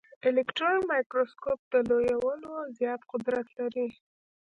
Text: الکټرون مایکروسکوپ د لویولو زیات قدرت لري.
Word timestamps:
الکټرون 0.27 0.79
مایکروسکوپ 0.91 1.59
د 1.71 1.75
لویولو 1.89 2.53
زیات 2.77 3.01
قدرت 3.11 3.47
لري. 3.59 3.87